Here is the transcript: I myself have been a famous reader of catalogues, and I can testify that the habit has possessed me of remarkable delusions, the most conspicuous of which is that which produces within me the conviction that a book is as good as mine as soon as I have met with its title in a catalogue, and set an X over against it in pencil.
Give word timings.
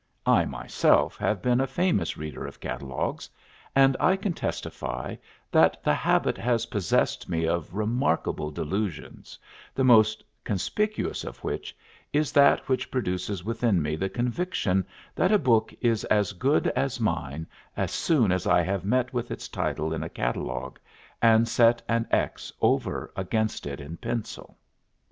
I 0.25 0.45
myself 0.45 1.15
have 1.17 1.43
been 1.43 1.61
a 1.61 1.67
famous 1.67 2.17
reader 2.17 2.43
of 2.47 2.59
catalogues, 2.59 3.29
and 3.75 3.95
I 3.99 4.15
can 4.15 4.33
testify 4.33 5.17
that 5.51 5.77
the 5.83 5.93
habit 5.93 6.39
has 6.39 6.65
possessed 6.65 7.29
me 7.29 7.45
of 7.47 7.75
remarkable 7.75 8.49
delusions, 8.49 9.37
the 9.75 9.83
most 9.83 10.23
conspicuous 10.43 11.23
of 11.23 11.37
which 11.43 11.77
is 12.13 12.31
that 12.31 12.67
which 12.67 12.89
produces 12.89 13.43
within 13.45 13.79
me 13.79 13.95
the 13.95 14.09
conviction 14.09 14.87
that 15.13 15.31
a 15.31 15.37
book 15.37 15.71
is 15.81 16.03
as 16.05 16.33
good 16.33 16.65
as 16.69 16.99
mine 16.99 17.45
as 17.77 17.91
soon 17.91 18.31
as 18.31 18.47
I 18.47 18.63
have 18.63 18.83
met 18.83 19.13
with 19.13 19.29
its 19.29 19.47
title 19.47 19.93
in 19.93 20.01
a 20.01 20.09
catalogue, 20.09 20.79
and 21.21 21.47
set 21.47 21.83
an 21.87 22.07
X 22.09 22.51
over 22.59 23.13
against 23.15 23.67
it 23.67 23.79
in 23.79 23.97
pencil. 23.97 24.57